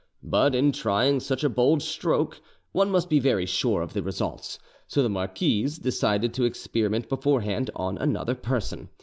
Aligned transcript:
But 0.23 0.55
in 0.55 0.71
trying 0.71 1.19
such 1.19 1.43
a 1.43 1.47
bold 1.47 1.83
stroke 1.83 2.41
one 2.71 2.89
must 2.89 3.07
be 3.07 3.19
very 3.19 3.45
sure 3.45 3.83
of 3.83 3.95
results, 3.95 4.57
so 4.87 5.03
the 5.03 5.09
marquise 5.09 5.77
decided 5.77 6.33
to 6.33 6.43
experiment 6.43 7.07
beforehand 7.07 7.69
on 7.75 7.99
another 7.99 8.33
person. 8.33 8.89